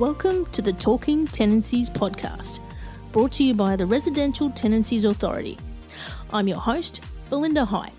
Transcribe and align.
Welcome 0.00 0.46
to 0.46 0.60
the 0.60 0.72
Talking 0.72 1.24
Tenancies 1.24 1.88
podcast, 1.88 2.58
brought 3.12 3.30
to 3.34 3.44
you 3.44 3.54
by 3.54 3.76
the 3.76 3.86
Residential 3.86 4.50
Tenancies 4.50 5.04
Authority. 5.04 5.56
I'm 6.32 6.48
your 6.48 6.58
host, 6.58 7.04
Belinda 7.30 7.64
High. 7.64 7.92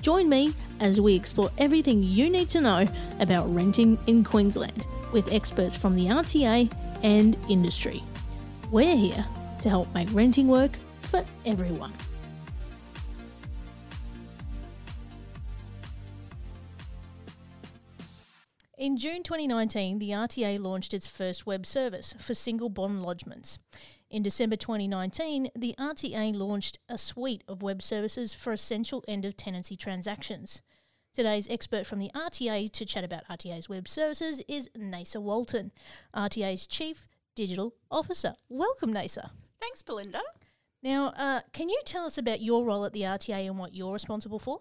Join 0.00 0.28
me 0.28 0.52
as 0.80 1.00
we 1.00 1.14
explore 1.14 1.50
everything 1.56 2.02
you 2.02 2.28
need 2.30 2.48
to 2.48 2.60
know 2.60 2.88
about 3.20 3.46
renting 3.54 3.96
in 4.08 4.24
Queensland 4.24 4.86
with 5.12 5.32
experts 5.32 5.76
from 5.76 5.94
the 5.94 6.06
RTA 6.06 6.68
and 7.04 7.36
industry. 7.48 8.02
We're 8.72 8.96
here 8.96 9.24
to 9.60 9.68
help 9.68 9.94
make 9.94 10.12
renting 10.12 10.48
work 10.48 10.72
for 11.02 11.24
everyone. 11.44 11.92
In 18.78 18.98
June 18.98 19.22
2019, 19.22 19.98
the 20.00 20.10
RTA 20.10 20.60
launched 20.60 20.92
its 20.92 21.08
first 21.08 21.46
web 21.46 21.64
service 21.64 22.14
for 22.18 22.34
single 22.34 22.68
bond 22.68 23.02
lodgements. 23.02 23.56
In 24.10 24.22
December 24.22 24.56
2019, 24.56 25.48
the 25.56 25.74
RTA 25.78 26.36
launched 26.36 26.78
a 26.86 26.98
suite 26.98 27.42
of 27.48 27.62
web 27.62 27.80
services 27.80 28.34
for 28.34 28.52
essential 28.52 29.02
end 29.08 29.24
of 29.24 29.34
tenancy 29.34 29.76
transactions. 29.76 30.60
Today's 31.14 31.48
expert 31.48 31.86
from 31.86 32.00
the 32.00 32.10
RTA 32.14 32.70
to 32.72 32.84
chat 32.84 33.02
about 33.02 33.26
RTA's 33.30 33.66
web 33.66 33.88
services 33.88 34.42
is 34.46 34.68
Nasa 34.76 35.22
Walton, 35.22 35.72
RTA's 36.14 36.66
Chief 36.66 37.08
Digital 37.34 37.74
Officer. 37.90 38.34
Welcome, 38.50 38.92
Nasa. 38.92 39.30
Thanks, 39.58 39.82
Belinda. 39.82 40.20
Now, 40.82 41.14
uh, 41.16 41.40
can 41.54 41.70
you 41.70 41.80
tell 41.86 42.04
us 42.04 42.18
about 42.18 42.42
your 42.42 42.66
role 42.66 42.84
at 42.84 42.92
the 42.92 43.00
RTA 43.00 43.46
and 43.46 43.58
what 43.58 43.74
you're 43.74 43.94
responsible 43.94 44.38
for? 44.38 44.60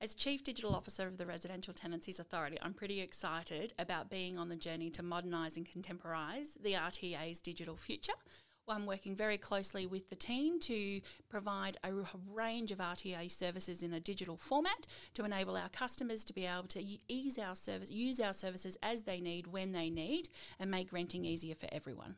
As 0.00 0.14
Chief 0.14 0.44
Digital 0.44 0.76
Officer 0.76 1.08
of 1.08 1.16
the 1.16 1.26
Residential 1.26 1.74
Tenancies 1.74 2.20
Authority, 2.20 2.56
I'm 2.62 2.72
pretty 2.72 3.00
excited 3.00 3.74
about 3.80 4.08
being 4.08 4.38
on 4.38 4.48
the 4.48 4.54
journey 4.54 4.90
to 4.90 5.02
modernise 5.02 5.56
and 5.56 5.68
contemporise 5.68 6.56
the 6.62 6.74
RTA's 6.74 7.40
digital 7.40 7.76
future. 7.76 8.12
I'm 8.68 8.86
working 8.86 9.16
very 9.16 9.38
closely 9.38 9.86
with 9.86 10.08
the 10.08 10.14
team 10.14 10.60
to 10.60 11.00
provide 11.28 11.78
a 11.82 11.90
range 12.32 12.70
of 12.70 12.78
RTA 12.78 13.28
services 13.28 13.82
in 13.82 13.92
a 13.92 13.98
digital 13.98 14.36
format 14.36 14.86
to 15.14 15.24
enable 15.24 15.56
our 15.56 15.68
customers 15.70 16.22
to 16.26 16.32
be 16.32 16.46
able 16.46 16.68
to 16.68 16.84
ease 17.08 17.36
our 17.36 17.56
service, 17.56 17.90
use 17.90 18.20
our 18.20 18.32
services 18.32 18.78
as 18.84 19.02
they 19.02 19.20
need, 19.20 19.48
when 19.48 19.72
they 19.72 19.90
need, 19.90 20.28
and 20.60 20.70
make 20.70 20.92
renting 20.92 21.24
easier 21.24 21.56
for 21.56 21.66
everyone. 21.72 22.14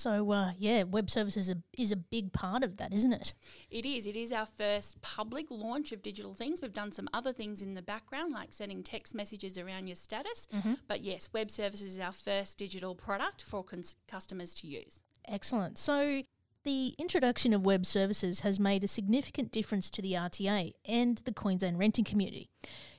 So 0.00 0.32
uh, 0.32 0.52
yeah, 0.56 0.84
web 0.84 1.10
services 1.10 1.50
is 1.50 1.56
a, 1.56 1.58
is 1.78 1.92
a 1.92 1.96
big 1.96 2.32
part 2.32 2.64
of 2.64 2.78
that, 2.78 2.90
isn't 2.94 3.12
it? 3.12 3.34
It 3.70 3.84
is. 3.84 4.06
It 4.06 4.16
is 4.16 4.32
our 4.32 4.46
first 4.46 5.02
public 5.02 5.50
launch 5.50 5.92
of 5.92 6.00
digital 6.00 6.32
things. 6.32 6.62
We've 6.62 6.72
done 6.72 6.90
some 6.90 7.06
other 7.12 7.34
things 7.34 7.60
in 7.60 7.74
the 7.74 7.82
background, 7.82 8.32
like 8.32 8.54
sending 8.54 8.82
text 8.82 9.14
messages 9.14 9.58
around 9.58 9.88
your 9.88 9.96
status. 9.96 10.48
Mm-hmm. 10.56 10.74
But 10.88 11.02
yes, 11.02 11.28
web 11.34 11.50
services 11.50 11.96
is 11.96 12.00
our 12.00 12.12
first 12.12 12.56
digital 12.56 12.94
product 12.94 13.42
for 13.42 13.62
cons- 13.62 13.96
customers 14.08 14.54
to 14.54 14.66
use. 14.66 15.02
Excellent. 15.28 15.76
So 15.76 16.22
the 16.64 16.94
introduction 16.98 17.52
of 17.52 17.66
web 17.66 17.84
services 17.84 18.40
has 18.40 18.58
made 18.58 18.82
a 18.82 18.88
significant 18.88 19.52
difference 19.52 19.90
to 19.90 20.00
the 20.00 20.14
RTA 20.14 20.72
and 20.86 21.18
the 21.18 21.32
Queensland 21.32 21.78
renting 21.78 22.06
community. 22.06 22.48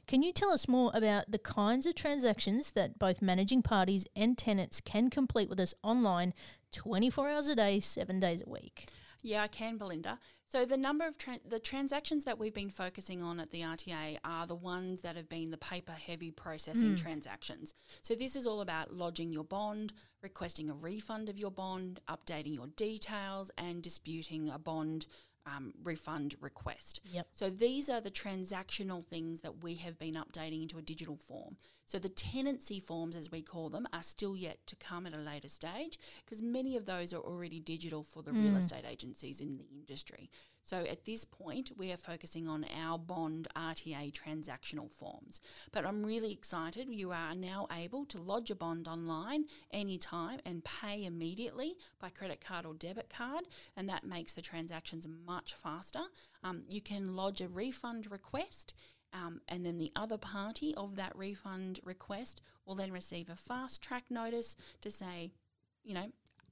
Can 0.08 0.24
you 0.24 0.34
tell 0.34 0.52
us 0.52 0.68
more 0.68 0.92
about 0.94 1.32
the 1.32 1.40
kinds 1.40 1.86
of 1.86 1.96
transactions 1.96 2.72
that 2.74 3.00
both 3.00 3.22
managing 3.22 3.62
parties 3.62 4.06
and 4.16 4.38
tenants 4.38 4.82
can 4.82 5.10
complete 5.10 5.50
with 5.50 5.60
us 5.60 5.74
online 5.84 6.34
24 6.72 7.30
hours 7.30 7.48
a 7.48 7.56
day, 7.56 7.80
seven 7.80 8.20
days 8.20 8.44
a 8.46 8.50
week? 8.50 8.90
Yeah, 9.24 9.44
I 9.44 9.48
can, 9.48 9.78
Belinda. 9.78 10.20
So 10.52 10.66
the 10.66 10.76
number 10.76 11.08
of 11.08 11.18
tra- 11.18 11.40
the 11.48 11.60
transactions 11.60 12.26
that 12.26 12.38
we've 12.38 12.54
been 12.54 12.70
focusing 12.70 13.22
on 13.22 13.40
at 13.40 13.52
the 13.52 13.62
RTA 13.62 14.18
are 14.26 14.46
the 14.46 14.56
ones 14.56 15.00
that 15.02 15.16
have 15.16 15.30
been 15.30 15.50
the 15.50 15.58
paper 15.58 15.94
heavy 15.94 16.30
processing 16.30 16.96
mm. 16.96 17.02
transactions. 17.02 17.74
So 18.02 18.16
this 18.16 18.36
is 18.36 18.46
all 18.46 18.60
about 18.60 18.92
lodging 18.92 19.32
your 19.32 19.46
bond, 19.46 19.94
requesting 20.22 20.70
a 20.70 20.74
refund 20.74 21.30
of 21.30 21.38
your 21.38 21.52
bond, 21.52 22.02
updating 22.10 22.54
your 22.54 22.68
details 22.68 23.50
and 23.58 23.82
disputing 23.82 24.50
a 24.50 24.60
bond 24.60 25.06
um, 25.46 25.74
refund 25.84 26.36
request. 26.40 27.02
Yep. 27.12 27.28
So 27.34 27.50
these 27.50 27.90
are 27.90 28.02
the 28.02 28.12
transactional 28.12 29.04
things 29.06 29.42
that 29.42 29.64
we 29.64 29.76
have 29.76 29.98
been 29.98 30.16
updating 30.16 30.62
into 30.62 30.78
a 30.78 30.82
digital 30.82 31.18
form. 31.18 31.58
So 31.86 32.00
the 32.00 32.10
tenancy 32.10 32.80
forms, 32.80 33.16
as 33.16 33.32
we 33.32 33.42
call 33.42 33.70
them, 33.70 33.88
are 33.92 34.04
still 34.04 34.38
yet 34.38 34.66
to 34.68 34.76
come 34.76 35.06
at 35.06 35.16
a 35.16 35.20
later 35.20 35.50
stage 35.50 36.00
because 36.24 36.42
many 36.42 36.78
of 36.78 36.86
those 36.86 37.14
are 37.14 37.20
already 37.20 37.60
digital 37.60 38.04
for 38.04 38.22
the 38.22 38.32
mm. 38.32 38.44
real 38.44 38.58
estate 38.58 38.86
agencies 38.90 39.42
in 39.42 39.58
the 39.58 39.66
industry. 39.72 40.30
So 40.64 40.78
at 40.78 41.06
this 41.06 41.26
point, 41.26 41.72
we 41.78 41.92
are 41.92 41.98
focusing 41.98 42.48
on 42.48 42.66
our 42.80 42.98
bond 42.98 43.48
RTA 43.56 44.14
transactional 44.14 44.92
forms. 44.92 45.42
But 45.72 45.86
I'm 45.86 46.04
really 46.06 46.32
excited. 46.32 46.88
You 46.90 47.12
are 47.12 47.36
now 47.36 47.68
able 47.72 48.06
to 48.06 48.22
lodge 48.22 48.52
a 48.52 48.56
bond 48.56 48.88
online 48.88 49.46
anytime 49.72 50.40
and 50.46 50.64
pay 50.64 51.06
immediately 51.06 51.76
by 52.00 52.10
credit 52.10 52.42
card 52.42 52.66
or 52.66 52.74
debit 52.74 53.10
card, 53.10 53.48
and 53.76 53.90
that 53.90 54.04
makes 54.04 54.34
the 54.34 54.42
transactions 54.42 55.08
much 55.26 55.56
faster. 55.56 56.04
Um, 56.44 56.64
you 56.70 56.82
can 56.82 57.16
lodge 57.16 57.42
a 57.42 57.48
refund 57.48 58.12
request. 58.12 58.74
Um, 59.14 59.42
and 59.50 59.66
then 59.66 59.78
the 59.78 59.92
other 59.94 60.18
party 60.18 60.74
of 60.76 60.96
that 60.96 61.14
refund 61.18 61.82
request 61.84 62.42
will 62.66 62.76
then 62.76 62.94
receive 62.94 63.30
a 63.30 63.36
fast 63.36 63.82
track 63.82 64.06
notice 64.10 64.56
to 64.80 64.90
say, 64.90 65.34
you 65.84 65.94
know, 65.94 66.12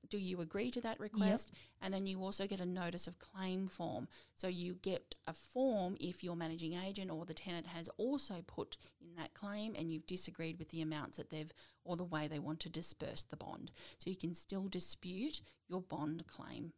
do 0.09 0.17
you 0.17 0.41
agree 0.41 0.71
to 0.71 0.81
that 0.81 0.99
request? 0.99 1.51
Yep. 1.51 1.59
And 1.81 1.93
then 1.93 2.07
you 2.07 2.21
also 2.21 2.47
get 2.47 2.59
a 2.59 2.65
notice 2.65 3.07
of 3.07 3.19
claim 3.19 3.67
form. 3.67 4.07
So 4.33 4.47
you 4.47 4.75
get 4.81 5.15
a 5.27 5.33
form 5.33 5.95
if 5.99 6.23
your 6.23 6.35
managing 6.35 6.73
agent 6.73 7.11
or 7.11 7.25
the 7.25 7.33
tenant 7.33 7.67
has 7.67 7.89
also 7.97 8.43
put 8.45 8.77
in 9.01 9.15
that 9.17 9.33
claim 9.33 9.75
and 9.75 9.91
you've 9.91 10.07
disagreed 10.07 10.59
with 10.59 10.69
the 10.69 10.81
amounts 10.81 11.17
that 11.17 11.29
they've 11.29 11.51
or 11.83 11.95
the 11.95 12.03
way 12.03 12.27
they 12.27 12.39
want 12.39 12.59
to 12.61 12.69
disperse 12.69 13.23
the 13.23 13.37
bond. 13.37 13.71
So 13.97 14.09
you 14.09 14.15
can 14.15 14.33
still 14.33 14.67
dispute 14.67 15.41
your 15.67 15.81
bond 15.81 16.25
claim. 16.27 16.73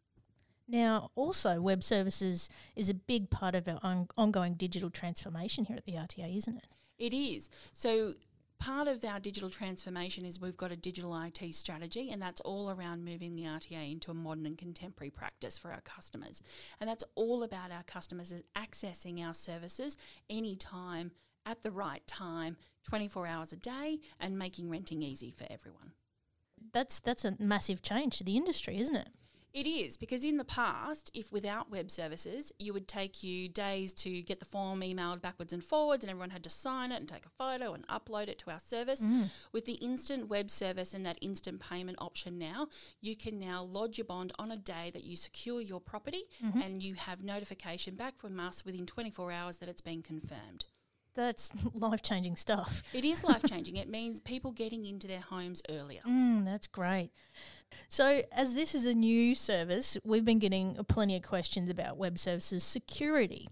Now, 0.67 1.11
also, 1.15 1.59
web 1.59 1.83
services 1.83 2.49
is 2.75 2.89
a 2.89 2.93
big 2.93 3.29
part 3.29 3.55
of 3.55 3.67
our 3.67 3.79
on- 3.83 4.07
ongoing 4.17 4.53
digital 4.53 4.89
transformation 4.89 5.65
here 5.65 5.75
at 5.75 5.85
the 5.85 5.93
RTA, 5.93 6.37
isn't 6.37 6.57
it? 6.57 6.67
It 6.97 7.13
is. 7.13 7.49
So, 7.73 8.13
part 8.61 8.87
of 8.87 9.03
our 9.03 9.19
digital 9.19 9.49
transformation 9.49 10.23
is 10.23 10.39
we've 10.39 10.55
got 10.55 10.71
a 10.71 10.75
digital 10.75 11.19
IT 11.19 11.53
strategy, 11.55 12.11
and 12.11 12.21
that's 12.21 12.39
all 12.41 12.69
around 12.69 13.03
moving 13.03 13.35
the 13.35 13.43
RTA 13.43 13.91
into 13.91 14.11
a 14.11 14.13
modern 14.13 14.45
and 14.45 14.57
contemporary 14.57 15.09
practice 15.09 15.57
for 15.57 15.71
our 15.71 15.81
customers. 15.81 16.43
And 16.79 16.87
that's 16.87 17.03
all 17.15 17.41
about 17.41 17.71
our 17.71 17.81
customers 17.83 18.31
accessing 18.55 19.19
our 19.25 19.33
services 19.33 19.97
anytime, 20.29 21.11
at 21.43 21.63
the 21.63 21.71
right 21.71 22.05
time, 22.05 22.55
24 22.87 23.25
hours 23.25 23.51
a 23.51 23.55
day, 23.55 23.99
and 24.19 24.37
making 24.37 24.69
renting 24.69 25.01
easy 25.01 25.31
for 25.31 25.47
everyone. 25.49 25.93
That's 26.71 26.99
that's 26.99 27.25
a 27.25 27.35
massive 27.39 27.81
change 27.81 28.19
to 28.19 28.23
the 28.23 28.37
industry, 28.37 28.77
isn't 28.79 28.95
it? 28.95 29.09
It 29.53 29.67
is 29.67 29.97
because 29.97 30.23
in 30.23 30.37
the 30.37 30.45
past, 30.45 31.11
if 31.13 31.31
without 31.31 31.69
web 31.69 31.91
services, 31.91 32.53
you 32.57 32.71
would 32.73 32.87
take 32.87 33.21
you 33.21 33.49
days 33.49 33.93
to 33.95 34.21
get 34.21 34.39
the 34.39 34.45
form 34.45 34.79
emailed 34.79 35.21
backwards 35.21 35.51
and 35.51 35.63
forwards, 35.63 36.03
and 36.03 36.11
everyone 36.11 36.29
had 36.29 36.43
to 36.43 36.49
sign 36.49 36.91
it 36.91 36.99
and 37.01 37.09
take 37.09 37.25
a 37.25 37.29
photo 37.29 37.73
and 37.73 37.85
upload 37.87 38.29
it 38.29 38.39
to 38.39 38.51
our 38.51 38.59
service. 38.59 39.01
Mm. 39.01 39.29
With 39.51 39.65
the 39.65 39.73
instant 39.73 40.29
web 40.29 40.49
service 40.49 40.93
and 40.93 41.05
that 41.05 41.17
instant 41.21 41.59
payment 41.59 41.97
option 41.99 42.39
now, 42.39 42.67
you 43.01 43.15
can 43.15 43.39
now 43.39 43.63
lodge 43.63 43.97
your 43.97 44.05
bond 44.05 44.31
on 44.39 44.51
a 44.51 44.57
day 44.57 44.89
that 44.93 45.03
you 45.03 45.17
secure 45.17 45.59
your 45.59 45.81
property, 45.81 46.23
mm-hmm. 46.43 46.61
and 46.61 46.81
you 46.81 46.93
have 46.93 47.23
notification 47.23 47.95
back 47.95 48.17
from 48.19 48.39
us 48.39 48.63
within 48.63 48.85
24 48.85 49.31
hours 49.31 49.57
that 49.57 49.67
it's 49.67 49.81
been 49.81 50.01
confirmed. 50.01 50.65
That's 51.13 51.51
life 51.73 52.01
changing 52.01 52.35
stuff. 52.35 52.83
It 52.93 53.05
is 53.05 53.23
life 53.23 53.43
changing. 53.45 53.75
it 53.75 53.89
means 53.89 54.19
people 54.19 54.51
getting 54.51 54.85
into 54.85 55.07
their 55.07 55.19
homes 55.19 55.61
earlier. 55.69 56.01
Mm, 56.07 56.45
that's 56.45 56.67
great. 56.67 57.11
So, 57.89 58.23
as 58.31 58.53
this 58.53 58.73
is 58.73 58.85
a 58.85 58.93
new 58.93 59.35
service, 59.35 59.97
we've 60.03 60.25
been 60.25 60.39
getting 60.39 60.75
plenty 60.87 61.15
of 61.15 61.23
questions 61.23 61.69
about 61.69 61.97
web 61.97 62.17
services 62.17 62.63
security. 62.63 63.49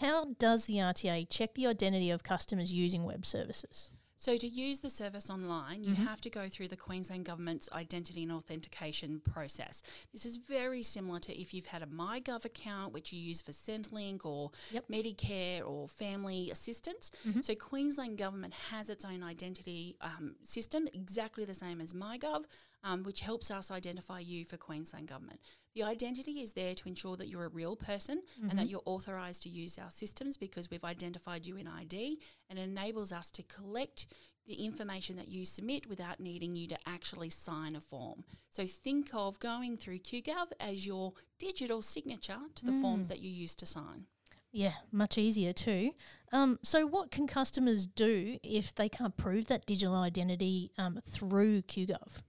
How 0.00 0.34
does 0.38 0.66
the 0.66 0.74
RTA 0.74 1.28
check 1.30 1.54
the 1.54 1.66
identity 1.66 2.10
of 2.10 2.22
customers 2.22 2.72
using 2.72 3.04
web 3.04 3.24
services? 3.24 3.90
So, 4.24 4.38
to 4.38 4.46
use 4.46 4.80
the 4.80 4.88
service 4.88 5.28
online, 5.28 5.84
you 5.84 5.92
mm-hmm. 5.92 6.04
have 6.04 6.20
to 6.22 6.30
go 6.30 6.48
through 6.48 6.68
the 6.68 6.76
Queensland 6.76 7.26
Government's 7.26 7.68
identity 7.72 8.22
and 8.22 8.32
authentication 8.32 9.20
process. 9.20 9.82
This 10.12 10.24
is 10.24 10.38
very 10.38 10.82
similar 10.82 11.20
to 11.20 11.38
if 11.38 11.52
you've 11.52 11.66
had 11.66 11.82
a 11.82 11.86
MyGov 11.86 12.46
account, 12.46 12.94
which 12.94 13.12
you 13.12 13.20
use 13.20 13.42
for 13.42 13.52
Centrelink 13.52 14.24
or 14.24 14.50
yep. 14.70 14.84
Medicare 14.90 15.62
or 15.68 15.88
family 15.88 16.50
assistance. 16.50 17.10
Mm-hmm. 17.28 17.42
So, 17.42 17.54
Queensland 17.54 18.16
Government 18.16 18.54
has 18.70 18.88
its 18.88 19.04
own 19.04 19.22
identity 19.22 19.96
um, 20.00 20.36
system, 20.42 20.88
exactly 20.94 21.44
the 21.44 21.52
same 21.52 21.82
as 21.82 21.92
MyGov, 21.92 22.44
um, 22.84 23.02
which 23.02 23.22
helps 23.22 23.50
us 23.50 23.70
identify 23.70 24.20
you 24.20 24.44
for 24.44 24.56
Queensland 24.56 25.08
Government. 25.08 25.40
The 25.74 25.82
identity 25.82 26.40
is 26.40 26.52
there 26.52 26.74
to 26.74 26.88
ensure 26.88 27.16
that 27.16 27.28
you're 27.28 27.46
a 27.46 27.48
real 27.48 27.74
person 27.74 28.22
mm-hmm. 28.38 28.50
and 28.50 28.58
that 28.58 28.64
mm-hmm. 28.64 28.72
you're 28.72 28.82
authorised 28.84 29.42
to 29.42 29.48
use 29.48 29.78
our 29.78 29.90
systems 29.90 30.36
because 30.36 30.70
we've 30.70 30.84
identified 30.84 31.46
you 31.46 31.56
in 31.56 31.66
ID 31.66 32.20
and 32.48 32.58
it 32.58 32.62
enables 32.62 33.10
us 33.10 33.30
to 33.32 33.42
collect 33.42 34.06
the 34.46 34.64
information 34.64 35.16
that 35.16 35.28
you 35.28 35.44
submit 35.44 35.88
without 35.88 36.20
needing 36.20 36.54
you 36.54 36.68
to 36.68 36.76
actually 36.86 37.30
sign 37.30 37.74
a 37.74 37.80
form. 37.80 38.24
So 38.50 38.66
think 38.66 39.08
of 39.14 39.38
going 39.40 39.76
through 39.76 40.00
QGov 40.00 40.48
as 40.60 40.86
your 40.86 41.14
digital 41.38 41.82
signature 41.82 42.38
to 42.54 42.66
the 42.66 42.72
mm. 42.72 42.80
forms 42.82 43.08
that 43.08 43.20
you 43.20 43.30
use 43.30 43.56
to 43.56 43.66
sign. 43.66 44.06
Yeah, 44.52 44.74
much 44.92 45.18
easier 45.18 45.52
too. 45.52 45.92
Um, 46.32 46.60
so, 46.62 46.86
what 46.86 47.10
can 47.10 47.26
customers 47.26 47.88
do 47.88 48.38
if 48.44 48.72
they 48.72 48.88
can't 48.88 49.16
prove 49.16 49.46
that 49.46 49.66
digital 49.66 49.96
identity 49.96 50.70
um, 50.78 51.00
through 51.04 51.62
QGov? 51.62 52.22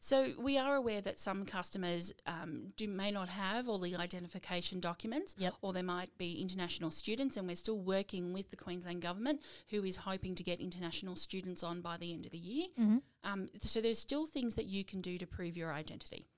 So 0.00 0.32
we 0.38 0.56
are 0.56 0.76
aware 0.76 1.00
that 1.00 1.18
some 1.18 1.44
customers 1.44 2.12
um, 2.26 2.72
do 2.76 2.86
may 2.88 3.10
not 3.10 3.28
have 3.28 3.68
all 3.68 3.78
the 3.78 3.96
identification 3.96 4.80
documents, 4.80 5.34
Yep. 5.38 5.54
or 5.60 5.72
they 5.72 5.82
might 5.82 6.16
be 6.18 6.40
international 6.40 6.90
students, 6.90 7.36
and 7.36 7.46
we're 7.48 7.56
still 7.56 7.78
working 7.78 8.32
with 8.32 8.50
the 8.50 8.56
Queensland 8.56 9.02
government, 9.02 9.42
who 9.70 9.84
is 9.84 9.96
hoping 9.96 10.34
to 10.36 10.44
get 10.44 10.60
international 10.60 11.16
students 11.16 11.62
on 11.62 11.80
by 11.80 11.96
the 11.96 12.12
end 12.12 12.26
of 12.26 12.32
the 12.32 12.38
year. 12.38 12.68
Mm-hmm. 12.78 12.98
Um, 13.24 13.48
so 13.60 13.80
there's 13.80 13.98
still 13.98 14.26
things 14.26 14.54
that 14.54 14.66
you 14.66 14.84
can 14.84 15.00
do 15.00 15.18
to 15.18 15.26
prove 15.26 15.56
your 15.56 15.72
identity. 15.72 16.28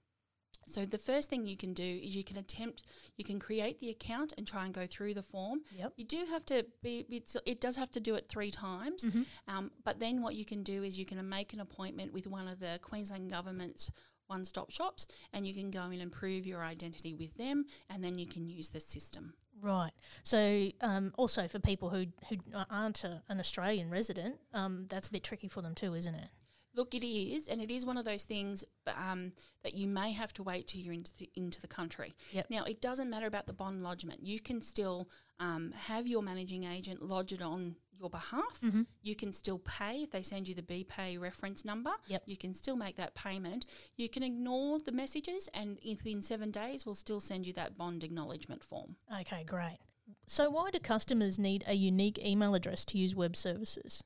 So 0.70 0.86
the 0.86 0.98
first 0.98 1.28
thing 1.28 1.46
you 1.46 1.56
can 1.56 1.74
do 1.74 2.00
is 2.02 2.16
you 2.16 2.24
can 2.24 2.36
attempt, 2.36 2.82
you 3.16 3.24
can 3.24 3.38
create 3.38 3.78
the 3.78 3.90
account 3.90 4.32
and 4.36 4.46
try 4.46 4.64
and 4.64 4.74
go 4.74 4.86
through 4.86 5.14
the 5.14 5.22
form. 5.22 5.60
Yep. 5.76 5.92
You 5.96 6.04
do 6.04 6.26
have 6.30 6.44
to 6.46 6.64
be, 6.82 7.06
it 7.44 7.60
does 7.60 7.76
have 7.76 7.90
to 7.92 8.00
do 8.00 8.14
it 8.14 8.28
three 8.28 8.50
times. 8.50 9.04
Mm-hmm. 9.04 9.22
Um, 9.48 9.70
but 9.84 10.00
then 10.00 10.22
what 10.22 10.34
you 10.34 10.44
can 10.44 10.62
do 10.62 10.82
is 10.82 10.98
you 10.98 11.06
can 11.06 11.26
make 11.28 11.52
an 11.52 11.60
appointment 11.60 12.12
with 12.12 12.26
one 12.26 12.48
of 12.48 12.60
the 12.60 12.78
Queensland 12.82 13.30
government's 13.30 13.90
one 14.26 14.44
stop 14.44 14.70
shops 14.70 15.06
and 15.32 15.46
you 15.46 15.52
can 15.52 15.70
go 15.70 15.90
in 15.90 16.00
and 16.00 16.12
prove 16.12 16.46
your 16.46 16.64
identity 16.64 17.12
with 17.12 17.36
them 17.36 17.64
and 17.90 18.02
then 18.02 18.18
you 18.18 18.26
can 18.26 18.48
use 18.48 18.68
the 18.68 18.80
system. 18.80 19.34
Right. 19.60 19.92
So, 20.22 20.70
um, 20.80 21.12
also 21.18 21.46
for 21.46 21.58
people 21.58 21.90
who 21.90 22.06
who 22.28 22.36
aren't 22.70 23.04
a, 23.04 23.22
an 23.28 23.38
Australian 23.38 23.90
resident, 23.90 24.36
um, 24.54 24.86
that's 24.88 25.08
a 25.08 25.10
bit 25.10 25.22
tricky 25.22 25.48
for 25.48 25.60
them 25.60 25.74
too, 25.74 25.94
isn't 25.94 26.14
it? 26.14 26.28
Look, 26.74 26.94
it 26.94 27.06
is, 27.06 27.48
and 27.48 27.60
it 27.60 27.70
is 27.70 27.84
one 27.84 27.96
of 27.96 28.04
those 28.04 28.22
things 28.22 28.64
um, 28.86 29.32
that 29.64 29.74
you 29.74 29.88
may 29.88 30.12
have 30.12 30.32
to 30.34 30.42
wait 30.42 30.68
till 30.68 30.80
you're 30.80 30.94
into 30.94 31.12
the, 31.18 31.28
into 31.34 31.60
the 31.60 31.66
country. 31.66 32.14
Yep. 32.32 32.46
Now, 32.48 32.64
it 32.64 32.80
doesn't 32.80 33.10
matter 33.10 33.26
about 33.26 33.46
the 33.46 33.52
bond 33.52 33.82
lodgement. 33.82 34.24
You 34.24 34.40
can 34.40 34.60
still 34.60 35.08
um, 35.40 35.72
have 35.86 36.06
your 36.06 36.22
managing 36.22 36.64
agent 36.64 37.02
lodge 37.02 37.32
it 37.32 37.42
on 37.42 37.76
your 37.98 38.08
behalf. 38.08 38.60
Mm-hmm. 38.64 38.82
You 39.02 39.14
can 39.14 39.32
still 39.32 39.58
pay 39.58 40.02
if 40.02 40.10
they 40.10 40.22
send 40.22 40.48
you 40.48 40.54
the 40.54 40.62
BPay 40.62 41.20
reference 41.20 41.64
number. 41.64 41.90
Yep. 42.08 42.22
You 42.26 42.36
can 42.36 42.54
still 42.54 42.76
make 42.76 42.96
that 42.96 43.14
payment. 43.14 43.66
You 43.96 44.08
can 44.08 44.22
ignore 44.22 44.78
the 44.78 44.92
messages, 44.92 45.48
and 45.52 45.78
within 45.84 46.22
seven 46.22 46.50
days, 46.50 46.86
we'll 46.86 46.94
still 46.94 47.20
send 47.20 47.46
you 47.46 47.52
that 47.54 47.76
bond 47.76 48.04
acknowledgement 48.04 48.64
form. 48.64 48.96
Okay, 49.20 49.44
great. 49.44 49.78
So, 50.26 50.50
why 50.50 50.70
do 50.70 50.78
customers 50.78 51.38
need 51.38 51.64
a 51.66 51.74
unique 51.74 52.18
email 52.24 52.54
address 52.54 52.84
to 52.86 52.98
use 52.98 53.14
web 53.14 53.36
services? 53.36 54.02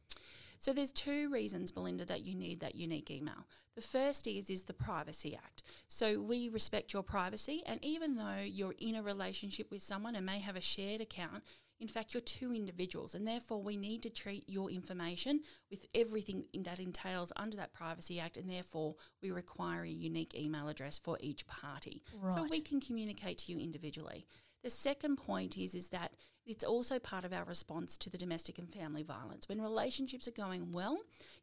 So 0.58 0.72
there's 0.72 0.92
two 0.92 1.30
reasons, 1.30 1.72
Belinda, 1.72 2.04
that 2.06 2.24
you 2.24 2.34
need 2.34 2.60
that 2.60 2.74
unique 2.74 3.10
email. 3.10 3.46
The 3.74 3.82
first 3.82 4.26
is 4.26 4.50
is 4.50 4.62
the 4.62 4.72
Privacy 4.72 5.34
Act. 5.36 5.62
So 5.88 6.20
we 6.20 6.48
respect 6.48 6.92
your 6.92 7.02
privacy, 7.02 7.62
and 7.66 7.84
even 7.84 8.16
though 8.16 8.42
you're 8.44 8.74
in 8.78 8.94
a 8.94 9.02
relationship 9.02 9.70
with 9.70 9.82
someone 9.82 10.16
and 10.16 10.24
may 10.24 10.38
have 10.38 10.56
a 10.56 10.60
shared 10.60 11.00
account, 11.00 11.42
in 11.80 11.88
fact 11.88 12.14
you're 12.14 12.20
two 12.20 12.54
individuals, 12.54 13.14
and 13.14 13.26
therefore 13.26 13.60
we 13.60 13.76
need 13.76 14.02
to 14.04 14.10
treat 14.10 14.48
your 14.48 14.70
information 14.70 15.40
with 15.70 15.84
everything 15.94 16.44
that 16.62 16.78
entails 16.78 17.32
under 17.36 17.56
that 17.56 17.72
Privacy 17.72 18.20
Act, 18.20 18.36
and 18.36 18.48
therefore 18.48 18.94
we 19.22 19.32
require 19.32 19.82
a 19.82 19.88
unique 19.88 20.34
email 20.34 20.68
address 20.68 20.98
for 20.98 21.18
each 21.20 21.46
party, 21.46 22.02
so 22.30 22.46
we 22.50 22.60
can 22.60 22.80
communicate 22.80 23.38
to 23.38 23.52
you 23.52 23.58
individually. 23.58 24.24
The 24.62 24.70
second 24.70 25.16
point 25.16 25.58
is 25.58 25.74
is 25.74 25.88
that 25.88 26.12
it's 26.46 26.64
also 26.64 26.98
part 26.98 27.24
of 27.24 27.32
our 27.32 27.44
response 27.44 27.96
to 27.98 28.10
the 28.10 28.18
domestic 28.18 28.58
and 28.58 28.70
family 28.70 29.02
violence. 29.02 29.48
When 29.48 29.60
relationships 29.60 30.28
are 30.28 30.32
going 30.32 30.72
well, 30.72 30.98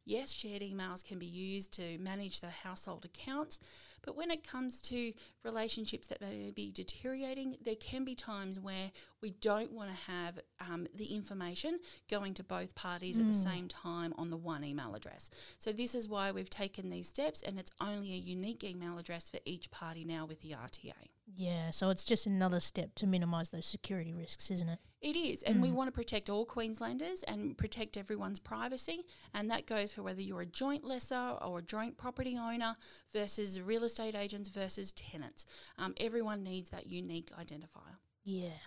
yes, 0.06 0.32
shared 0.32 0.62
emails 0.62 1.04
can 1.04 1.18
be 1.18 1.26
used 1.26 1.74
to 1.74 1.98
manage 1.98 2.42
the 2.42 2.50
household 2.50 3.06
accounts, 3.06 3.60
but 4.04 4.16
when 4.16 4.32
it 4.32 4.48
comes 4.48 4.82
to 4.84 5.14
relationships 5.44 6.08
that 6.08 6.22
may 6.22 6.52
be 6.52 6.72
deteriorating, 6.72 7.58
there 7.64 7.76
can 7.76 8.04
be 8.04 8.16
times 8.16 8.60
where 8.60 8.92
we 9.22 9.32
don't 9.42 9.72
want 9.72 9.90
to 9.90 10.12
have 10.12 10.40
um, 10.60 10.88
the 10.96 11.16
information 11.16 11.80
going 12.10 12.34
to 12.36 12.44
both 12.44 12.74
parties 12.76 13.20
at 13.20 13.28
the 13.28 13.34
same 13.34 13.68
time 13.68 14.14
on 14.18 14.32
the 14.32 14.38
one 14.38 14.64
email 14.64 14.96
address. 14.96 15.30
So 15.60 15.72
this 15.72 15.94
is 15.94 16.10
why 16.10 16.32
we've 16.32 16.50
taken 16.50 16.90
these 16.90 17.08
steps, 17.08 17.44
and 17.44 17.60
it's 17.60 17.72
only 17.80 18.14
a 18.14 18.18
unique 18.18 18.64
email 18.64 18.98
address 18.98 19.30
for 19.30 19.40
each 19.46 19.70
party 19.70 20.04
now 20.04 20.26
with 20.26 20.42
the 20.42 20.52
RTA. 20.52 20.94
Yeah, 21.36 21.70
so 21.70 21.90
it's 21.90 22.04
just 22.04 22.26
another 22.26 22.60
step 22.60 22.96
to 22.96 23.08
minimise 23.08 23.52
those 23.52 23.66
security 23.66 24.14
risks, 24.14 24.50
isn't 24.50 24.70
it? 24.70 24.80
It 25.02 25.16
is, 25.16 25.42
and 25.42 25.64
we 25.64 25.72
want 25.72 25.88
to 25.88 25.92
protect 25.92 26.30
all 26.30 26.46
Queenslanders 26.46 27.24
and 27.24 27.58
protect 27.58 27.98
everyone's 27.98 28.38
privacy, 28.38 29.04
and 29.34 29.50
that 29.50 29.66
goes 29.66 29.94
for 29.94 30.04
whether 30.04 30.22
you're 30.22 30.42
a 30.42 30.46
joint 30.46 30.84
lessor 30.84 31.38
or 31.42 31.58
a 31.58 31.62
joint 31.64 31.98
property 31.98 32.38
owner 32.38 32.76
versus 33.12 33.60
real 33.60 33.84
estate 33.84 34.14
agents 34.14 34.48
versus 34.48 34.92
tenants. 34.92 35.48
Um, 35.80 35.96
everyone 36.00 36.44
needs 36.44 36.70
that 36.70 36.86
unique 36.86 37.32
identifier. 37.32 37.98
Yeah. 38.24 38.60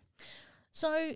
So, 0.72 1.14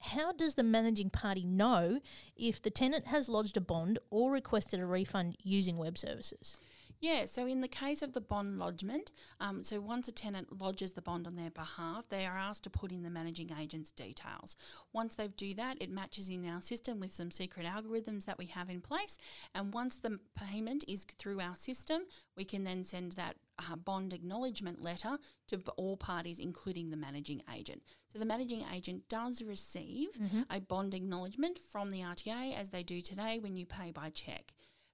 how 0.00 0.32
does 0.32 0.54
the 0.54 0.62
managing 0.62 1.08
party 1.08 1.46
know 1.46 2.00
if 2.36 2.60
the 2.60 2.70
tenant 2.70 3.06
has 3.06 3.30
lodged 3.30 3.56
a 3.56 3.62
bond 3.62 3.98
or 4.10 4.30
requested 4.30 4.80
a 4.80 4.86
refund 4.86 5.38
using 5.42 5.78
web 5.78 5.96
services? 5.96 6.58
Yeah, 7.00 7.26
so 7.26 7.46
in 7.46 7.60
the 7.60 7.68
case 7.68 8.02
of 8.02 8.12
the 8.12 8.20
bond 8.20 8.58
lodgement, 8.58 9.12
um, 9.38 9.62
so 9.62 9.80
once 9.80 10.08
a 10.08 10.12
tenant 10.12 10.60
lodges 10.60 10.92
the 10.92 11.02
bond 11.02 11.28
on 11.28 11.36
their 11.36 11.50
behalf, 11.50 12.08
they 12.08 12.26
are 12.26 12.36
asked 12.36 12.64
to 12.64 12.70
put 12.70 12.90
in 12.90 13.04
the 13.04 13.10
managing 13.10 13.50
agent's 13.58 13.92
details. 13.92 14.56
Once 14.92 15.14
they 15.14 15.28
do 15.28 15.54
that, 15.54 15.80
it 15.80 15.90
matches 15.90 16.28
in 16.28 16.44
our 16.48 16.60
system 16.60 16.98
with 16.98 17.12
some 17.12 17.30
secret 17.30 17.66
algorithms 17.66 18.24
that 18.24 18.38
we 18.38 18.46
have 18.46 18.68
in 18.68 18.80
place. 18.80 19.16
And 19.54 19.72
once 19.72 19.96
the 19.96 20.18
payment 20.36 20.84
is 20.88 21.04
through 21.04 21.40
our 21.40 21.54
system, 21.54 22.02
we 22.36 22.44
can 22.44 22.64
then 22.64 22.82
send 22.82 23.12
that 23.12 23.36
uh, 23.58 23.76
bond 23.76 24.12
acknowledgement 24.12 24.82
letter 24.82 25.18
to 25.48 25.60
all 25.76 25.96
parties, 25.96 26.38
including 26.40 26.90
the 26.90 26.96
managing 26.96 27.42
agent. 27.54 27.82
So 28.12 28.18
the 28.18 28.24
managing 28.24 28.64
agent 28.74 29.08
does 29.08 29.42
receive 29.42 30.08
a 30.50 30.60
bond 30.60 30.94
acknowledgement 30.94 31.58
from 31.58 31.90
the 31.90 32.00
RTA 32.00 32.58
as 32.58 32.70
they 32.70 32.82
do 32.82 33.00
today 33.00 33.38
when 33.38 33.56
you 33.56 33.66
pay 33.66 33.90
by 33.90 34.10
cheque. 34.10 34.52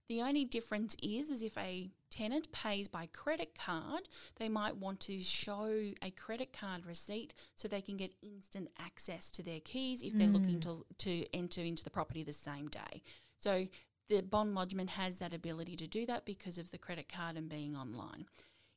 The 0.09 0.21
only 0.21 0.45
difference 0.45 0.97
is, 1.03 1.31
is 1.31 1.43
if 1.43 1.57
a 1.57 1.91
tenant 2.11 2.53
pays 2.53 2.89
by 2.89 3.07
credit 3.07 3.57
card, 3.59 4.03
they 4.37 4.49
might 4.49 4.77
want 4.77 5.01
to 5.01 5.19
show 5.21 5.93
a 6.03 6.11
credit 6.11 6.53
card 6.53 6.85
receipt 6.87 7.35
so 7.55 7.67
they 7.67 7.81
can 7.81 7.97
get 7.97 8.15
instant 8.23 8.69
access 8.79 9.31
to 9.33 9.43
their 9.43 9.61
keys 9.61 10.03
if 10.03 10.13
they're 10.13 10.29
looking 10.29 10.61
to 10.61 10.85
to 10.99 11.27
enter 11.35 11.63
into 11.63 11.83
the 11.83 11.91
property 11.91 12.23
the 12.23 12.33
same 12.33 12.69
day. 12.69 13.03
So 13.41 13.67
the 14.09 14.21
bond 14.21 14.55
lodgement 14.55 14.91
has 14.91 15.17
that 15.17 15.33
ability 15.33 15.77
to 15.77 15.87
do 15.87 16.05
that 16.07 16.25
because 16.27 16.59
of 16.59 16.71
the 16.71 16.79
credit 16.79 17.09
card 17.09 17.37
and 17.37 17.49
being 17.49 17.75
online. 17.75 18.27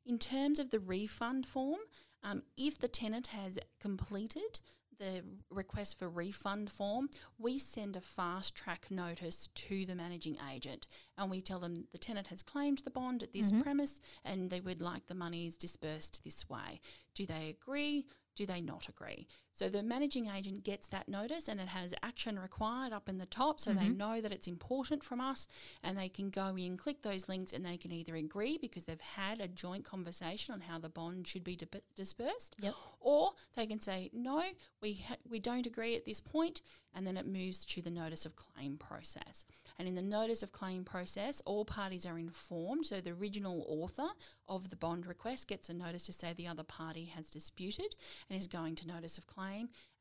In 0.05 0.17
terms 0.17 0.57
of 0.57 0.69
the 0.69 0.79
refund 0.79 1.45
form, 1.45 1.79
um, 2.23 2.43
if 2.55 2.79
the 2.79 2.87
tenant 2.87 3.27
has 3.27 3.59
completed 3.79 4.61
the 4.99 5.23
request 5.49 5.99
for 5.99 6.09
refund 6.09 6.69
form, 6.69 7.09
we 7.37 7.57
send 7.57 7.95
a 7.95 8.01
fast 8.01 8.55
track 8.55 8.87
notice 8.89 9.47
to 9.53 9.85
the 9.85 9.95
managing 9.95 10.37
agent 10.53 10.87
and 11.17 11.29
we 11.29 11.41
tell 11.41 11.59
them 11.59 11.87
the 11.91 11.97
tenant 11.97 12.27
has 12.27 12.43
claimed 12.43 12.79
the 12.79 12.91
bond 12.91 13.23
at 13.23 13.33
this 13.33 13.51
mm-hmm. 13.51 13.61
premise 13.61 13.99
and 14.25 14.49
they 14.49 14.61
would 14.61 14.81
like 14.81 15.07
the 15.07 15.15
monies 15.15 15.57
dispersed 15.57 16.21
this 16.23 16.49
way. 16.49 16.79
Do 17.13 17.25
they 17.25 17.55
agree? 17.59 18.05
Do 18.35 18.45
they 18.45 18.61
not 18.61 18.87
agree? 18.87 19.27
So 19.57 19.69
the 19.69 19.81
managing 19.81 20.29
agent 20.29 20.63
gets 20.63 20.87
that 20.89 21.09
notice 21.09 21.47
and 21.47 21.59
it 21.59 21.69
has 21.69 21.91
action 22.03 22.37
required 22.37 22.93
up 22.93 23.09
in 23.09 23.17
the 23.17 23.25
top 23.25 23.59
so 23.59 23.73
they 23.73 23.85
mm-hmm. 23.85 23.97
know 23.97 24.21
that 24.21 24.31
it's 24.31 24.45
important 24.45 25.03
from 25.03 25.19
us 25.19 25.47
and 25.83 25.97
they 25.97 26.09
can 26.09 26.29
go 26.29 26.55
in, 26.55 26.77
click 26.77 27.01
those 27.01 27.27
links 27.27 27.53
and 27.53 27.65
they 27.65 27.75
can 27.75 27.91
either 27.91 28.15
agree 28.15 28.59
because 28.61 28.85
they've 28.85 29.01
had 29.01 29.41
a 29.41 29.47
joint 29.47 29.83
conversation 29.83 30.53
on 30.53 30.61
how 30.61 30.77
the 30.77 30.89
bond 30.89 31.27
should 31.27 31.43
be 31.43 31.57
dispersed 31.95 32.55
Yep. 32.59 32.75
or 32.99 33.31
they 33.55 33.65
can 33.65 33.79
say 33.79 34.11
no, 34.13 34.43
we 34.79 35.03
ha- 35.07 35.17
we 35.27 35.39
don't 35.39 35.65
agree 35.65 35.95
at 35.95 36.05
this 36.05 36.19
point, 36.19 36.61
and 36.93 37.05
then 37.05 37.17
it 37.17 37.27
moves 37.27 37.63
to 37.65 37.81
the 37.81 37.89
notice 37.89 38.25
of 38.25 38.35
claim 38.35 38.77
process. 38.77 39.45
And 39.77 39.87
in 39.87 39.95
the 39.95 40.01
notice 40.01 40.41
of 40.41 40.51
claim 40.51 40.83
process, 40.83 41.41
all 41.45 41.65
parties 41.65 42.05
are 42.05 42.17
informed. 42.17 42.85
So 42.85 42.99
the 42.99 43.11
original 43.11 43.65
author 43.67 44.07
of 44.47 44.69
the 44.69 44.75
bond 44.75 45.05
request 45.05 45.47
gets 45.47 45.69
a 45.69 45.73
notice 45.73 46.05
to 46.07 46.13
say 46.13 46.33
the 46.33 46.47
other 46.47 46.63
party 46.63 47.05
has 47.15 47.29
disputed 47.29 47.95
and 48.29 48.39
is 48.39 48.47
going 48.47 48.75
to 48.75 48.87
notice 48.87 49.17
of 49.17 49.27
claim, 49.27 49.46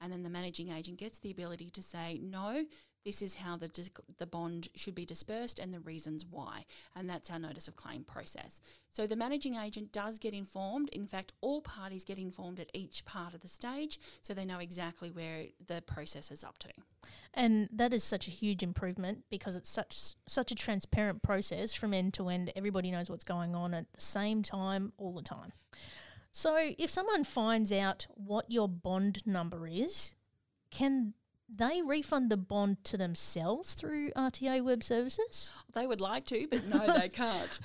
and 0.01 0.13
then 0.13 0.23
the 0.23 0.31
managing 0.31 0.71
agent 0.71 0.99
gets 0.99 1.19
the 1.19 1.31
ability 1.31 1.71
to 1.71 1.83
say 1.83 2.21
no. 2.23 2.65
This 3.05 3.23
is 3.23 3.37
how 3.37 3.57
the 3.57 3.71
the 4.19 4.27
bond 4.27 4.69
should 4.75 4.97
be 4.97 5.07
dispersed 5.07 5.61
and 5.61 5.73
the 5.73 5.79
reasons 5.79 6.27
why, 6.29 6.65
and 6.97 7.09
that's 7.09 7.31
our 7.31 7.39
notice 7.39 7.69
of 7.69 7.77
claim 7.77 8.03
process. 8.03 8.61
So 8.91 9.07
the 9.07 9.15
managing 9.15 9.55
agent 9.55 9.93
does 9.93 10.19
get 10.19 10.35
informed. 10.35 10.89
In 10.89 11.07
fact, 11.07 11.33
all 11.41 11.61
parties 11.61 12.03
get 12.03 12.19
informed 12.19 12.59
at 12.59 12.71
each 12.75 13.05
part 13.05 13.33
of 13.33 13.43
the 13.43 13.49
stage, 13.49 14.01
so 14.23 14.35
they 14.35 14.45
know 14.45 14.59
exactly 14.59 15.13
where 15.13 15.45
the 15.65 15.83
process 15.83 16.33
is 16.33 16.43
up 16.43 16.59
to. 16.59 16.69
And 17.33 17.69
that 17.73 17.95
is 17.95 18.03
such 18.03 18.27
a 18.27 18.33
huge 18.33 18.65
improvement 18.65 19.23
because 19.31 19.55
it's 19.55 19.71
such 19.71 20.17
such 20.27 20.51
a 20.51 20.57
transparent 20.57 21.23
process 21.23 21.75
from 21.75 21.95
end 21.95 22.13
to 22.15 22.29
end. 22.29 22.51
Everybody 22.57 22.91
knows 22.91 23.09
what's 23.09 23.23
going 23.23 23.55
on 23.55 23.73
at 23.73 23.93
the 23.93 24.01
same 24.01 24.43
time 24.43 24.93
all 24.99 25.13
the 25.13 25.23
time. 25.23 25.53
So 26.37 26.55
if 26.77 26.91
someone 26.91 27.25
finds 27.25 27.73
out 27.73 28.09
what 28.15 28.51
your 28.51 28.69
bond 28.69 29.27
number 29.27 29.67
is, 29.67 30.13
can 30.71 31.15
they 31.49 31.81
refund 31.81 32.31
the 32.31 32.37
bond 32.37 32.85
to 32.85 32.99
themselves 32.99 33.73
through 33.73 34.11
RTA 34.11 34.63
Web 34.63 34.83
Services? 34.83 35.51
They 35.73 35.87
would 35.87 36.03
like 36.03 36.27
to, 36.27 36.47
but 36.51 36.67
no, 36.67 36.93
they 36.93 37.09
can't. 37.13 37.59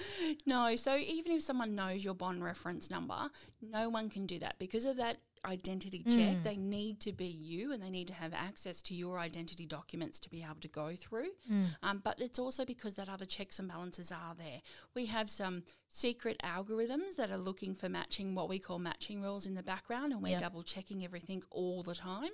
No, 0.45 0.73
so 0.77 0.95
even 0.95 1.33
if 1.33 1.41
someone 1.41 1.75
knows 1.75 2.05
your 2.05 2.13
bond 2.13 2.45
reference 2.45 2.89
number, 2.89 3.29
no 3.61 3.89
one 3.89 4.09
can 4.09 4.25
do 4.25 4.39
that 4.39 4.57
because 4.57 4.85
of 4.85 4.95
that 4.95 5.17
identity 5.45 6.03
check. 6.03 6.37
Mm. 6.37 6.43
They 6.43 6.57
need 6.57 6.99
to 7.01 7.11
be 7.11 7.25
you 7.25 7.71
and 7.73 7.81
they 7.81 7.89
need 7.89 8.07
to 8.09 8.13
have 8.13 8.33
access 8.33 8.81
to 8.83 8.93
your 8.93 9.19
identity 9.19 9.65
documents 9.65 10.19
to 10.19 10.29
be 10.29 10.43
able 10.43 10.61
to 10.61 10.67
go 10.67 10.95
through. 10.95 11.29
Mm. 11.51 11.65
Um, 11.83 12.01
but 12.03 12.19
it's 12.19 12.39
also 12.39 12.65
because 12.65 12.93
that 12.95 13.09
other 13.09 13.25
checks 13.25 13.59
and 13.59 13.67
balances 13.67 14.11
are 14.11 14.35
there. 14.37 14.61
We 14.95 15.07
have 15.07 15.29
some 15.29 15.63
secret 15.87 16.37
algorithms 16.43 17.15
that 17.17 17.31
are 17.31 17.37
looking 17.37 17.73
for 17.75 17.89
matching 17.89 18.33
what 18.35 18.47
we 18.49 18.59
call 18.59 18.79
matching 18.79 19.21
rules 19.21 19.45
in 19.45 19.55
the 19.55 19.63
background, 19.63 20.13
and 20.13 20.21
we're 20.21 20.29
Yep. 20.29 20.39
double 20.41 20.63
checking 20.63 21.03
everything 21.03 21.43
all 21.49 21.83
the 21.83 21.95
time. 21.95 22.29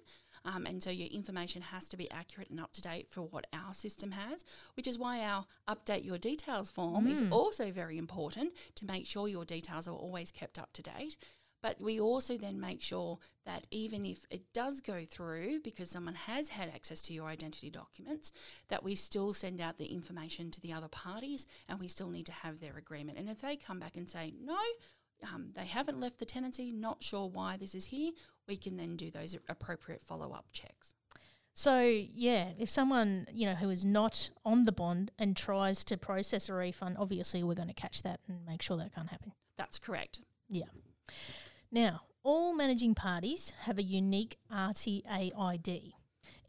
Um, 0.45 0.65
and 0.67 0.83
so 0.83 0.91
your 0.91 1.07
information 1.07 1.61
has 1.63 1.89
to 1.89 1.97
be 1.97 2.09
accurate 2.11 2.49
and 2.51 2.59
up 2.59 2.71
to 2.73 2.81
date 2.81 3.09
for 3.09 3.23
what 3.23 3.47
our 3.51 3.73
system 3.73 4.11
has, 4.11 4.45
which 4.75 4.87
is 4.87 4.99
why 4.99 5.21
our 5.21 5.45
update 5.67 6.05
your 6.05 6.19
details 6.19 6.69
form 6.69 7.07
is 7.07 7.23
Mm. 7.23 7.31
also 7.31 7.71
very 7.71 7.97
important 7.97 8.53
to 8.75 8.85
make 8.85 9.07
sure 9.07 9.27
your 9.27 9.45
details 9.45 9.87
are 9.87 9.95
always 9.95 10.31
kept 10.31 10.59
up 10.59 10.71
to 10.73 10.83
date. 10.83 11.17
But 11.61 11.81
we 11.81 11.99
also 11.99 12.37
then 12.37 12.59
make 12.59 12.81
sure 12.81 13.17
that 13.45 13.65
even 13.71 14.05
if 14.05 14.25
it 14.29 14.53
does 14.53 14.79
go 14.81 15.05
through 15.05 15.61
because 15.63 15.89
someone 15.89 16.15
has 16.15 16.49
had 16.49 16.69
access 16.69 17.01
to 17.03 17.13
your 17.13 17.27
identity 17.27 17.69
documents, 17.69 18.31
that 18.69 18.83
we 18.83 18.95
still 18.95 19.33
send 19.33 19.59
out 19.59 19.77
the 19.77 19.85
information 19.85 20.51
to 20.51 20.61
the 20.61 20.73
other 20.73 20.87
parties 20.87 21.47
and 21.67 21.79
we 21.79 21.87
still 21.87 22.09
need 22.09 22.25
to 22.27 22.31
have 22.31 22.59
their 22.59 22.77
agreement. 22.77 23.17
And 23.17 23.29
if 23.29 23.41
they 23.41 23.55
come 23.55 23.79
back 23.79 23.97
and 23.97 24.09
say, 24.09 24.33
no, 24.39 24.57
um, 25.33 25.49
they 25.55 25.65
haven't 25.65 25.99
left 25.99 26.19
the 26.19 26.25
tenancy, 26.25 26.71
not 26.71 27.03
sure 27.03 27.27
why 27.27 27.57
this 27.57 27.73
is 27.73 27.85
here, 27.85 28.11
we 28.47 28.55
can 28.55 28.77
then 28.77 28.95
do 28.95 29.09
those 29.09 29.35
appropriate 29.49 30.03
follow 30.03 30.31
up 30.31 30.45
checks. 30.51 30.93
So, 31.53 31.81
yeah, 31.81 32.49
if 32.59 32.69
someone, 32.69 33.25
you 33.33 33.47
know, 33.47 33.55
who 33.55 33.71
is 33.71 33.83
not 33.83 34.29
on 34.45 34.65
the 34.65 34.71
bond 34.71 35.09
and 35.17 35.35
tries 35.35 35.83
to 35.85 35.97
process 35.97 36.49
a 36.49 36.53
refund, 36.53 36.97
obviously 36.99 37.41
we're 37.43 37.55
going 37.55 37.67
to 37.67 37.73
catch 37.73 38.03
that 38.03 38.19
and 38.27 38.45
make 38.45 38.61
sure 38.61 38.77
that 38.77 38.93
can't 38.93 39.09
happen. 39.09 39.31
That's 39.57 39.79
correct. 39.79 40.19
Yeah. 40.49 40.65
Now, 41.71 42.01
all 42.24 42.53
managing 42.53 42.95
parties 42.95 43.53
have 43.63 43.77
a 43.77 43.83
unique 43.83 44.38
RTA 44.51 45.31
ID. 45.38 45.95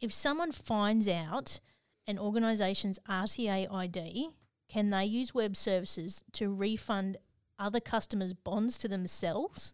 If 0.01 0.13
someone 0.13 0.51
finds 0.51 1.07
out 1.07 1.59
an 2.07 2.17
organisation's 2.17 2.99
RTA 3.09 3.71
ID, 3.71 4.29
can 4.69 4.89
they 4.89 5.05
use 5.05 5.33
web 5.33 5.57
services 5.57 6.23
to 6.33 6.53
refund 6.53 7.17
other 7.57 7.79
customers' 7.79 8.33
bonds 8.33 8.77
to 8.79 8.87
themselves? 8.87 9.73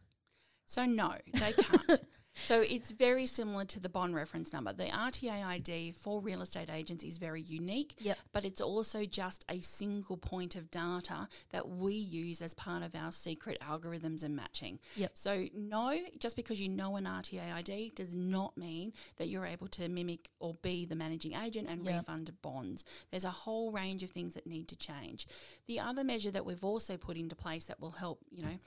So, 0.66 0.86
no, 0.86 1.16
they 1.34 1.54
can't. 1.54 2.02
so, 2.36 2.62
it's 2.62 2.92
very 2.92 3.26
similar 3.26 3.66
to 3.66 3.80
the 3.80 3.90
bond 3.90 4.16
reference 4.16 4.52
number. 4.54 4.74
The 4.74 4.86
RTA 4.86 5.46
ID 5.46 5.92
for 5.94 6.20
real 6.22 6.42
estate 6.42 6.70
agents 6.70 7.04
is 7.04 7.18
very 7.18 7.42
unique, 7.42 7.96
Yep. 8.00 8.18
but 8.34 8.46
it's 8.46 8.62
also 8.62 9.06
just 9.06 9.46
a 9.50 9.60
single 9.62 10.18
point 10.18 10.56
of 10.56 10.70
data 10.70 11.28
that 11.52 11.68
we 11.70 11.94
use 11.96 12.42
as 12.42 12.54
part 12.54 12.84
of 12.84 12.94
our 12.96 13.12
secret 13.12 13.58
algorithms 13.62 14.24
and 14.24 14.36
matching. 14.36 14.80
Yep. 14.96 15.12
So, 15.14 15.46
no, 15.54 15.98
just 16.20 16.36
because 16.36 16.60
you 16.60 16.70
know 16.70 16.96
an 16.98 17.06
RTA 17.06 17.54
ID 17.54 17.92
does 17.96 18.14
not 18.14 18.58
mean 18.58 18.94
that 19.18 19.28
you're 19.30 19.46
able 19.46 19.68
to 19.70 19.88
mimic 19.88 20.30
or 20.40 20.54
be 20.56 20.86
the 20.86 20.96
managing 20.96 21.34
agent 21.34 21.68
and 21.70 21.86
Yep. 21.86 21.96
refund 21.96 22.42
bonds. 22.42 22.84
There's 23.12 23.24
a 23.26 23.32
whole 23.32 23.72
range 23.72 24.04
of 24.04 24.12
things 24.12 24.34
that 24.34 24.46
need 24.46 24.68
to 24.70 24.76
change. 24.76 25.28
The 25.68 25.80
other 25.80 26.04
measure 26.04 26.32
that 26.32 26.46
we've 26.46 26.64
also 26.64 26.98
put 26.98 27.18
into 27.18 27.36
place 27.36 27.66
that 27.66 27.80
will 27.80 27.92
help, 27.92 28.20
you 28.32 28.44
know, 28.44 28.60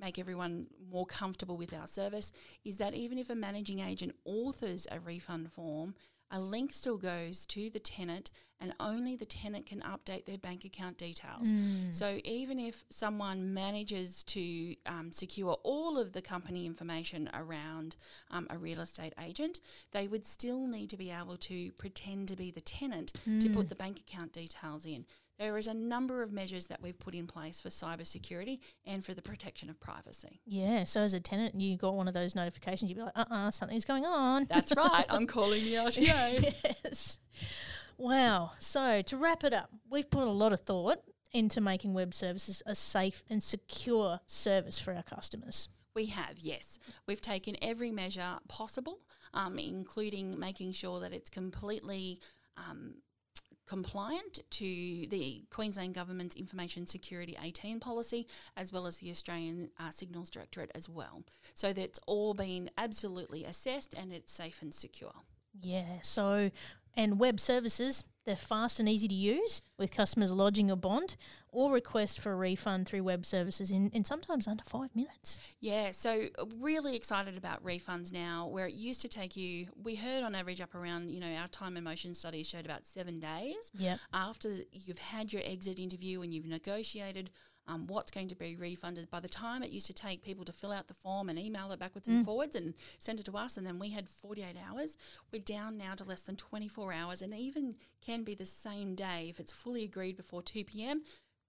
make 0.00 0.18
everyone 0.18 0.66
more 0.90 1.06
comfortable 1.06 1.56
with 1.56 1.72
our 1.72 1.86
service 1.86 2.32
is 2.64 2.78
that 2.78 2.94
even 2.94 3.18
if 3.18 3.30
a 3.30 3.34
managing 3.34 3.80
agent 3.80 4.14
authors 4.24 4.86
a 4.90 5.00
refund 5.00 5.52
form, 5.52 5.94
a 6.30 6.40
link 6.40 6.72
still 6.72 6.98
goes 6.98 7.46
to 7.46 7.70
the 7.70 7.78
tenant 7.78 8.30
and 8.58 8.74
only 8.80 9.16
the 9.16 9.26
tenant 9.26 9.66
can 9.66 9.80
update 9.82 10.24
their 10.24 10.38
bank 10.38 10.64
account 10.64 10.96
details. 10.98 11.52
So 11.92 12.20
even 12.24 12.58
if 12.58 12.84
someone 12.90 13.52
manages 13.52 14.22
to 14.24 14.74
um, 14.86 15.12
secure 15.12 15.58
all 15.62 15.98
of 15.98 16.12
the 16.12 16.22
company 16.22 16.64
information 16.66 17.28
around 17.34 17.96
um, 18.30 18.46
a 18.50 18.56
real 18.58 18.80
estate 18.80 19.12
agent, 19.22 19.60
they 19.92 20.08
would 20.08 20.26
still 20.26 20.66
need 20.66 20.88
to 20.90 20.96
be 20.96 21.10
able 21.10 21.36
to 21.36 21.70
pretend 21.72 22.28
to 22.28 22.36
be 22.36 22.50
the 22.50 22.62
tenant 22.62 23.12
to 23.40 23.48
put 23.50 23.68
the 23.68 23.74
bank 23.76 24.00
account 24.00 24.32
details 24.32 24.86
in. 24.86 25.04
There 25.38 25.58
is 25.58 25.66
a 25.66 25.74
number 25.74 26.22
of 26.22 26.32
measures 26.32 26.66
that 26.66 26.80
we've 26.80 26.98
put 26.98 27.14
in 27.14 27.26
place 27.26 27.60
for 27.60 27.68
cybersecurity 27.68 28.60
and 28.86 29.04
for 29.04 29.12
the 29.12 29.20
protection 29.22 29.68
of 29.68 29.78
privacy. 29.78 30.40
Yeah, 30.46 30.84
so 30.84 31.02
as 31.02 31.12
a 31.12 31.20
tenant, 31.20 31.60
you 31.60 31.76
got 31.76 31.94
one 31.94 32.08
of 32.08 32.14
those 32.14 32.34
notifications, 32.34 32.90
you'd 32.90 32.96
be 32.96 33.02
like, 33.02 33.12
uh 33.16 33.24
uh 33.30 33.50
something's 33.50 33.84
going 33.84 34.06
on. 34.06 34.46
That's 34.48 34.72
right. 34.76 35.04
I'm 35.08 35.26
calling 35.36 35.62
the 35.64 35.74
RTA. 35.74 36.54
yes. 36.84 37.18
Wow. 37.98 38.52
So 38.58 39.02
to 39.02 39.16
wrap 39.16 39.44
it 39.44 39.52
up, 39.52 39.70
we've 39.90 40.08
put 40.08 40.22
a 40.26 40.30
lot 40.30 40.52
of 40.52 40.60
thought 40.60 40.98
into 41.32 41.60
making 41.60 41.92
web 41.92 42.14
services 42.14 42.62
a 42.64 42.74
safe 42.74 43.22
and 43.28 43.42
secure 43.42 44.20
service 44.26 44.78
for 44.78 44.94
our 44.94 45.02
customers. 45.02 45.68
We 45.94 46.06
have, 46.06 46.38
yes. 46.38 46.78
We've 47.06 47.20
taken 47.22 47.56
every 47.62 47.90
measure 47.90 48.38
possible, 48.48 49.00
um, 49.32 49.58
including 49.58 50.38
making 50.38 50.72
sure 50.72 51.00
that 51.00 51.12
it's 51.12 51.30
completely 51.30 52.20
um, 52.56 52.96
compliant 53.66 54.40
to 54.50 54.64
the 55.08 55.44
Queensland 55.50 55.94
Government's 55.94 56.36
Information 56.36 56.86
Security 56.86 57.36
18 57.40 57.80
policy, 57.80 58.26
as 58.56 58.72
well 58.72 58.86
as 58.86 58.98
the 58.98 59.10
Australian 59.10 59.70
uh, 59.78 59.90
Signals 59.90 60.30
Directorate 60.30 60.70
as 60.74 60.88
well. 60.88 61.22
So 61.54 61.72
that's 61.72 61.98
all 62.06 62.34
been 62.34 62.70
absolutely 62.78 63.44
assessed 63.44 63.94
and 63.94 64.12
it's 64.12 64.32
safe 64.32 64.62
and 64.62 64.74
secure. 64.74 65.14
Yeah. 65.60 66.00
So, 66.02 66.50
and 66.94 67.18
web 67.18 67.40
services, 67.40 68.04
they're 68.24 68.36
fast 68.36 68.80
and 68.80 68.88
easy 68.88 69.08
to 69.08 69.14
use 69.14 69.62
with 69.78 69.90
customers 69.90 70.32
lodging 70.32 70.70
a 70.70 70.76
bond 70.76 71.16
or 71.50 71.70
request 71.72 72.20
for 72.20 72.32
a 72.32 72.36
refund 72.36 72.86
through 72.86 73.02
web 73.02 73.24
services 73.24 73.70
in, 73.70 73.90
in 73.90 74.04
sometimes 74.04 74.46
under 74.46 74.64
five 74.64 74.94
minutes. 74.94 75.38
Yeah, 75.60 75.90
so 75.90 76.26
uh, 76.38 76.44
really 76.58 76.96
excited 76.96 77.36
about 77.36 77.64
refunds 77.64 78.12
now, 78.12 78.46
where 78.46 78.66
it 78.66 78.74
used 78.74 79.00
to 79.02 79.08
take 79.08 79.36
you, 79.36 79.66
we 79.82 79.94
heard 79.94 80.22
on 80.22 80.34
average 80.34 80.60
up 80.60 80.74
around, 80.74 81.10
you 81.10 81.20
know, 81.20 81.32
our 81.34 81.48
time 81.48 81.76
and 81.76 81.84
motion 81.84 82.14
studies 82.14 82.48
showed 82.48 82.64
about 82.64 82.86
seven 82.86 83.20
days 83.20 83.70
Yep. 83.74 83.98
after 84.12 84.52
you've 84.72 84.98
had 84.98 85.32
your 85.32 85.42
exit 85.44 85.78
interview 85.78 86.20
and 86.22 86.32
you've 86.34 86.46
negotiated 86.46 87.30
um, 87.68 87.88
what's 87.88 88.12
going 88.12 88.28
to 88.28 88.36
be 88.36 88.54
refunded. 88.54 89.10
By 89.10 89.18
the 89.18 89.28
time 89.28 89.64
it 89.64 89.70
used 89.70 89.86
to 89.88 89.92
take 89.92 90.22
people 90.22 90.44
to 90.44 90.52
fill 90.52 90.70
out 90.70 90.86
the 90.86 90.94
form 90.94 91.28
and 91.28 91.36
email 91.36 91.72
it 91.72 91.80
backwards 91.80 92.06
and 92.06 92.24
forwards 92.24 92.54
and 92.54 92.74
send 93.00 93.18
it 93.18 93.26
to 93.26 93.36
us, 93.36 93.56
and 93.56 93.66
then 93.66 93.80
we 93.80 93.90
had 93.90 94.08
48 94.08 94.54
hours, 94.70 94.96
we're 95.32 95.42
down 95.42 95.76
now 95.76 95.94
to 95.94 96.04
less 96.04 96.22
than 96.22 96.36
24 96.36 96.92
hours 96.92 97.22
and 97.22 97.34
even 97.34 97.74
can 98.00 98.22
be 98.22 98.36
the 98.36 98.44
same 98.44 98.94
day 98.94 99.26
if 99.28 99.40
it's 99.40 99.50
fully 99.66 99.82
agreed 99.82 100.16
before 100.16 100.42
2 100.42 100.62
p.m. 100.64 101.02